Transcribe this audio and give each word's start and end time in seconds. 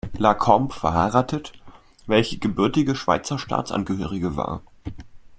La 0.17 0.33
Combe 0.33 0.73
verheiratet, 0.73 1.53
welche 2.07 2.39
gebürtige 2.39 2.95
Schweizer 2.95 3.37
Staatsangehörige 3.37 4.35
war. 4.35 4.63